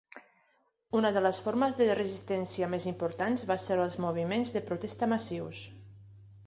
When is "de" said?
1.17-1.21, 1.81-1.87, 4.59-4.65